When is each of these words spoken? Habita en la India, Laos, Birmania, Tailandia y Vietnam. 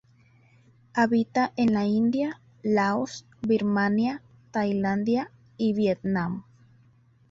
Habita 0.95 1.53
en 1.57 1.73
la 1.73 1.85
India, 1.85 2.41
Laos, 2.63 3.27
Birmania, 3.43 4.23
Tailandia 4.49 5.29
y 5.57 5.73
Vietnam. 5.73 6.43